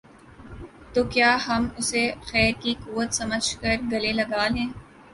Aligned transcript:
تو 0.93 1.03
کیا 1.13 1.31
ہم 1.47 1.67
اسے 1.77 2.03
خیر 2.25 2.51
کی 2.61 2.73
قوت 2.85 3.09
سمجھ 3.13 3.47
کر 3.61 3.75
گلے 3.91 4.11
لگا 4.13 4.47
لیں 4.47 4.67
گے؟ 4.67 4.79